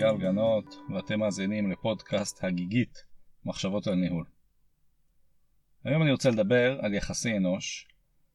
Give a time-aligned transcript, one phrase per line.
[0.00, 3.04] גל גנות, ואתם מאזינים לפודקאסט הגיגית,
[3.44, 4.24] מחשבות על ניהול.
[5.84, 7.88] היום אני רוצה לדבר על יחסי אנוש,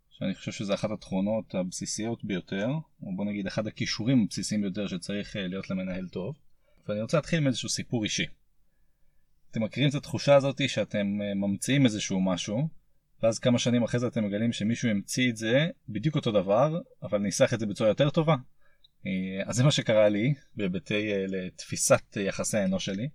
[0.09, 2.67] שאני חושב שזה אחת התכונות הבסיסיות ביותר,
[3.04, 6.36] או בוא נגיד אחד הכישורים הבסיסיים ביותר שצריך אה, להיות למנהל טוב,
[6.88, 8.25] ואני רוצה להתחיל עם איזשהו סיפור אישי.
[9.52, 12.67] אתם מכירים את התחושה הזאת שאתם אה, ממציאים איזשהו משהו,
[13.23, 17.17] ואז כמה שנים אחרי זה אתם מגלים שמישהו המציא את זה בדיוק אותו דבר, אבל
[17.17, 18.36] ניסח את זה בצורה יותר טובה?
[19.08, 23.09] אה, אז זה מה שקרה לי בהיבטי אה, לתפיסת יחסי האנוש שלי.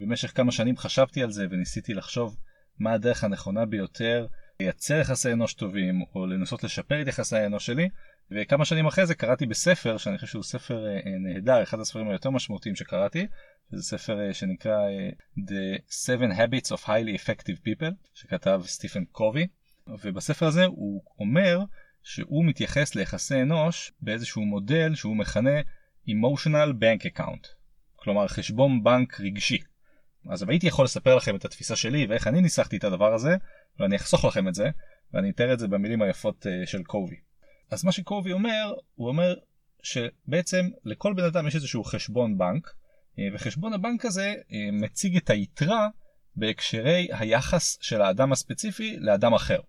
[0.00, 2.36] במשך כמה שנים חשבתי על זה וניסיתי לחשוב
[2.78, 4.26] מה הדרך הנכונה ביותר
[4.60, 7.88] לייצר יחסי אנוש טובים או לנסות לשפר את יחסי האנוש שלי.
[8.30, 12.30] וכמה שנים אחרי זה קראתי בספר שאני חושב שהוא ספר אה, נהדר אחד הספרים היותר
[12.30, 13.26] משמעותיים שקראתי.
[13.70, 14.78] זה ספר שנקרא
[15.38, 19.46] The Seven Habits of Highly Effective People שכתב סטיפן קובי.
[20.02, 21.60] ובספר הזה הוא אומר
[22.04, 25.60] שהוא מתייחס ליחסי אנוש באיזשהו מודל שהוא מכנה
[26.08, 27.48] emotional bank account,
[27.96, 29.58] כלומר חשבון בנק רגשי.
[30.30, 33.36] אז הייתי יכול לספר לכם את התפיסה שלי ואיך אני ניסחתי את הדבר הזה,
[33.80, 34.70] ואני אחסוך לכם את זה,
[35.12, 37.16] ואני אתאר את זה במילים היפות uh, של קובי.
[37.70, 39.34] אז מה שקובי אומר, הוא אומר
[39.82, 45.30] שבעצם לכל בן אדם יש איזשהו חשבון בנק, uh, וחשבון הבנק הזה uh, מציג את
[45.30, 45.88] היתרה
[46.36, 49.60] בהקשרי היחס של האדם הספציפי לאדם אחר.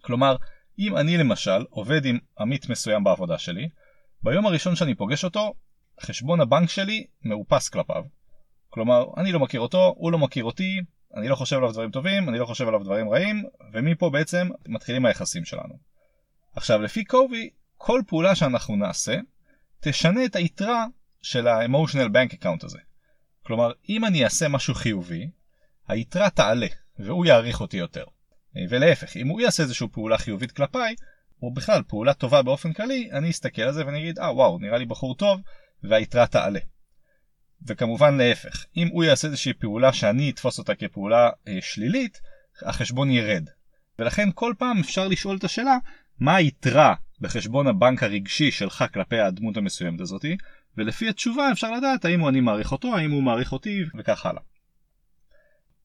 [0.00, 0.36] כלומר,
[0.78, 3.68] אם אני למשל עובד עם עמית מסוים בעבודה שלי,
[4.22, 5.54] ביום הראשון שאני פוגש אותו,
[6.00, 8.04] חשבון הבנק שלי מאופס כלפיו.
[8.70, 10.80] כלומר, אני לא מכיר אותו, הוא לא מכיר אותי,
[11.16, 15.06] אני לא חושב עליו דברים טובים, אני לא חושב עליו דברים רעים, ומפה בעצם מתחילים
[15.06, 15.74] היחסים שלנו.
[16.56, 19.16] עכשיו, לפי קובי, כל פעולה שאנחנו נעשה,
[19.80, 20.86] תשנה את היתרה
[21.22, 22.78] של ה-emotional bank account הזה.
[23.42, 25.30] כלומר, אם אני אעשה משהו חיובי,
[25.88, 26.66] היתרה תעלה,
[26.98, 28.04] והוא יעריך אותי יותר.
[28.68, 30.94] ולהפך, אם הוא יעשה איזושהי פעולה חיובית כלפיי,
[31.42, 34.78] או בכלל פעולה טובה באופן כללי, אני אסתכל על זה ואני אגיד, אה וואו, נראה
[34.78, 35.40] לי בחור טוב,
[35.82, 36.60] והיתרה תעלה.
[37.66, 42.20] וכמובן להפך, אם הוא יעשה איזושהי פעולה שאני אתפוס אותה כפעולה אה, שלילית,
[42.62, 43.48] החשבון ירד.
[43.98, 45.78] ולכן כל פעם אפשר לשאול את השאלה,
[46.20, 50.36] מה היתרה בחשבון הבנק הרגשי שלך כלפי הדמות המסוימת הזאתי,
[50.76, 54.42] ולפי התשובה אפשר לדעת האם אני מעריך אותו, האם הוא מעריך אותי, וכך הלאה.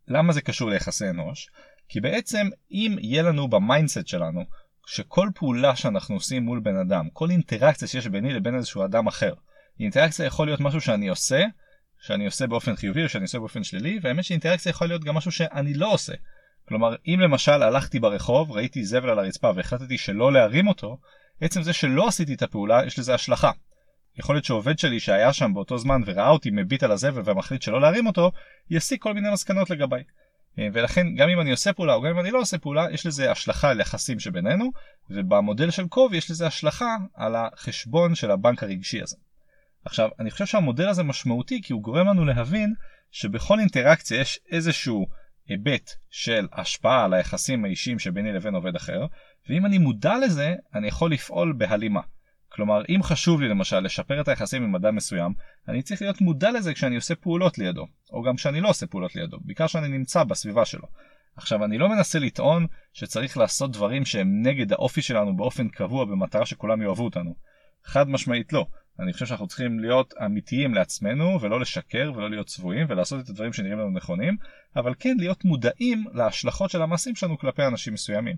[0.07, 1.49] למה זה קשור ליחסי אנוש?
[1.89, 4.43] כי בעצם אם יהיה לנו ב mindset שלנו
[4.87, 9.33] שכל פעולה שאנחנו עושים מול בן אדם, כל אינטראקציה שיש ביני לבין איזשהו אדם אחר,
[9.79, 11.43] אינטראקציה יכול להיות משהו שאני עושה,
[12.01, 15.31] שאני עושה באופן חיובי או שאני עושה באופן שלילי, והאמת שאינטראקציה יכול להיות גם משהו
[15.31, 16.13] שאני לא עושה.
[16.67, 20.97] כלומר, אם למשל הלכתי ברחוב, ראיתי זבל על הרצפה והחלטתי שלא להרים אותו,
[21.41, 23.51] עצם זה שלא עשיתי את הפעולה, יש לזה השלכה.
[24.17, 27.81] יכול להיות שעובד שלי שהיה שם באותו זמן וראה אותי מביט על הזבל ומחליט שלא
[27.81, 28.31] להרים אותו,
[28.69, 30.03] יסיק כל מיני מסקנות לגביי.
[30.59, 33.05] אה, ולכן גם אם אני עושה פעולה או גם אם אני לא עושה פעולה יש
[33.05, 34.71] לזה השלכה על יחסים שבינינו
[35.09, 39.15] ובמודל של קוב יש לזה השלכה על החשבון של הבנק הרגשי הזה.
[39.85, 42.73] עכשיו אני חושב שהמודל הזה משמעותי כי הוא גורם לנו להבין
[43.11, 45.07] שבכל אינטראקציה יש איזשהו
[45.47, 49.05] היבט של השפעה על היחסים האישיים שביני לבין עובד אחר
[49.49, 52.01] ואם אני מודע לזה אני יכול לפעול בהלימה.
[52.53, 55.33] כלומר אם חשוב לי למשל לשפר את היחסים עם אדם מסוים
[55.67, 59.15] אני צריך להיות מודע לזה כשאני עושה פעולות לידו או גם כשאני לא עושה פעולות
[59.15, 60.87] לידו בעיקר כשאני נמצא בסביבה שלו.
[61.35, 66.45] עכשיו אני לא מנסה לטעון שצריך לעשות דברים שהם נגד האופי שלנו באופן קבוע במטרה
[66.45, 67.35] שכולם יאהבו אותנו.
[67.83, 68.65] חד משמעית לא.
[68.99, 73.53] אני חושב שאנחנו צריכים להיות אמיתיים לעצמנו ולא לשקר ולא להיות צבועים ולעשות את הדברים
[73.53, 74.37] שנראים לנו נכונים
[74.75, 78.35] אבל כן להיות מודעים להשלכות של המעשים שלנו כלפי אנשים מסוימים.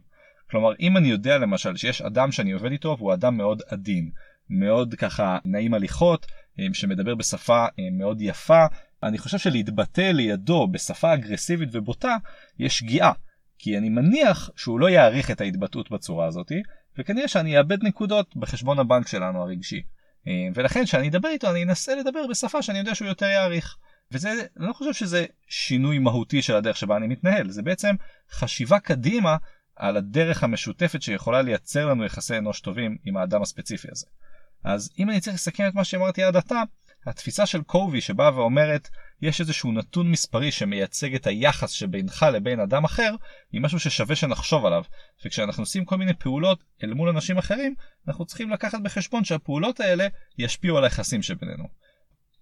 [0.50, 4.11] כלומר אם אני יודע למשל שיש אדם שאני עובד איתו והוא אדם מאוד עדין,
[4.50, 6.25] מאוד ככה נעים הליכות,
[6.59, 8.66] אה, שמדבר בשפה אה, מאוד יפה,
[9.03, 12.17] אני חושב שלהתבטא לידו בשפה אגרסיבית ובוטה
[12.59, 13.11] יש שגיאה.
[13.59, 16.51] כי אני מניח שהוא לא יעריך את ההתבטאות בצורה הזאת,
[16.97, 19.81] וכנראה שאני אאבד נקודות בחשבון הבנק שלנו הרגשי.
[20.28, 23.78] אה, ולכן כשאני אדבר איתו אני אנסה לדבר בשפה שאני יודע שהוא יותר יעריך.
[24.11, 27.96] וזה, אני לא חושב שזה שינוי מהותי של הדרך שבה אני מתנהל, זה בעצם
[28.31, 29.37] חשיבה קדימה
[29.75, 34.05] על הדרך המשותפת שיכולה לייצר לנו יחסי אנוש טובים עם האדם הספציפי הזה.
[34.63, 36.61] אז אם אני צריך לסכם את מה שאמרתי עד עתה,
[37.05, 38.89] התפיסה של קובי שבאה ואומרת
[39.22, 43.16] יש איזשהו נתון מספרי שמייצג את היחס שבינך לבין אדם אחר,
[43.51, 44.83] היא משהו ששווה שנחשוב עליו.
[45.25, 47.75] וכשאנחנו עושים כל מיני פעולות אל מול אנשים אחרים,
[48.07, 50.07] אנחנו צריכים לקחת בחשבון שהפעולות האלה
[50.37, 51.63] ישפיעו על היחסים שבינינו.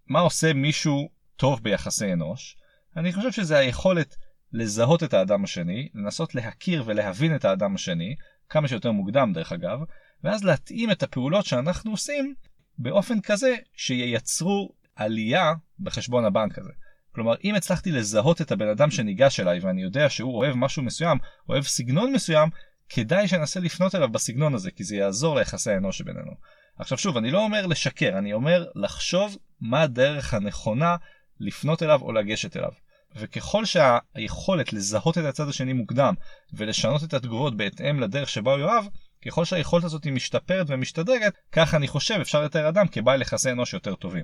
[0.07, 2.57] מה עושה מישהו טוב ביחסי אנוש?
[2.97, 4.15] אני חושב שזה היכולת
[4.53, 8.15] לזהות את האדם השני, לנסות להכיר ולהבין את האדם השני,
[8.49, 9.79] כמה שיותר מוקדם דרך אגב,
[10.23, 12.33] ואז להתאים את הפעולות שאנחנו עושים
[12.77, 16.71] באופן כזה שייצרו עלייה בחשבון הבנק הזה.
[17.11, 21.17] כלומר, אם הצלחתי לזהות את הבן אדם שניגש אליי ואני יודע שהוא אוהב משהו מסוים,
[21.49, 22.49] אוהב סגנון מסוים,
[22.89, 26.31] כדאי שננסה לפנות אליו בסגנון הזה, כי זה יעזור ליחסי האנוש שבינינו.
[26.79, 30.95] עכשיו שוב, אני לא אומר לשקר, אני אומר לחשוב מה הדרך הנכונה
[31.39, 32.71] לפנות אליו או לגשת אליו.
[33.15, 36.13] וככל שהיכולת לזהות את הצד השני מוקדם
[36.53, 38.85] ולשנות את התגובות בהתאם לדרך שבה הוא יאהב,
[39.25, 43.95] ככל שהיכולת הזאת משתפרת ומשתדרגת, כך אני חושב אפשר לתאר אדם כבעל יחסי אנוש יותר
[43.95, 44.23] טובים.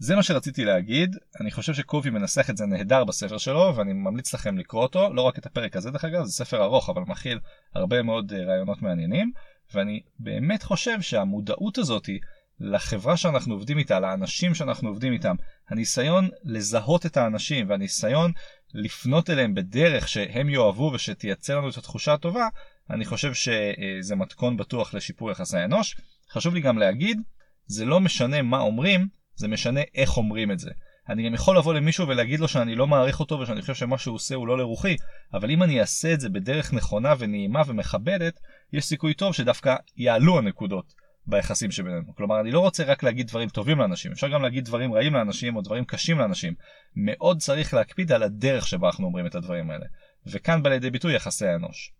[0.00, 4.34] זה מה שרציתי להגיד, אני חושב שקובי מנסח את זה נהדר בספר שלו ואני ממליץ
[4.34, 7.38] לכם לקרוא אותו, לא רק את הפרק הזה דרך אגב, זה ספר ארוך אבל מכיל
[7.74, 9.32] הרבה מאוד אה, רעיונות מעניינים.
[9.74, 12.18] ואני באמת חושב שהמודעות הזאתי
[12.60, 15.34] לחברה שאנחנו עובדים איתה, לאנשים שאנחנו עובדים איתם,
[15.68, 18.32] הניסיון לזהות את האנשים והניסיון
[18.74, 22.48] לפנות אליהם בדרך שהם יאהבו ושתייצר לנו את התחושה הטובה,
[22.90, 25.96] אני חושב שזה מתכון בטוח לשיפור יחסי האנוש.
[26.30, 27.20] חשוב לי גם להגיד,
[27.66, 30.70] זה לא משנה מה אומרים, זה משנה איך אומרים את זה.
[31.08, 34.14] אני גם יכול לבוא למישהו ולהגיד לו שאני לא מעריך אותו ושאני חושב שמה שהוא
[34.14, 34.96] עושה הוא לא לרוחי,
[35.34, 38.40] אבל אם אני אעשה את זה בדרך נכונה ונעימה ומכבדת,
[38.72, 42.14] יש סיכוי טוב שדווקא יעלו הנקודות ביחסים שבינינו.
[42.14, 45.56] כלומר, אני לא רוצה רק להגיד דברים טובים לאנשים, אפשר גם להגיד דברים רעים לאנשים
[45.56, 46.54] או דברים קשים לאנשים.
[46.96, 49.86] מאוד צריך להקפיד על הדרך שבה אנחנו אומרים את הדברים האלה.
[50.26, 51.92] וכאן בא לידי ביטוי יחסי האנוש.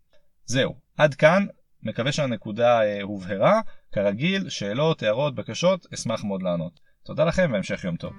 [0.44, 1.46] זהו, עד כאן,
[1.82, 3.60] מקווה שהנקודה אה, הובהרה.
[3.92, 6.80] כרגיל, שאלות, הערות, בקשות, אשמח מאוד לענות.
[7.04, 8.12] תודה לכם והמשך יום טוב.